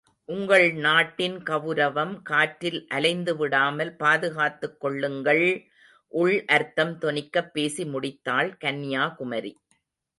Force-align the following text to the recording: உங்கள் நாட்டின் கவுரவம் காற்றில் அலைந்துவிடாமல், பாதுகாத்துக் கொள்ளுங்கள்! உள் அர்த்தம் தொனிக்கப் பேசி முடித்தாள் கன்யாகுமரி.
உங்கள் 0.29 0.71
நாட்டின் 0.77 1.35
கவுரவம் 1.43 2.13
காற்றில் 2.21 2.79
அலைந்துவிடாமல், 2.91 3.95
பாதுகாத்துக் 3.95 4.79
கொள்ளுங்கள்! 4.79 5.45
உள் 6.13 6.37
அர்த்தம் 6.49 6.95
தொனிக்கப் 6.99 7.51
பேசி 7.51 7.85
முடித்தாள் 7.85 8.51
கன்யாகுமரி. 8.57 9.53